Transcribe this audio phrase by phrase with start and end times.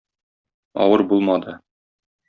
[0.87, 1.57] Авыр булмады.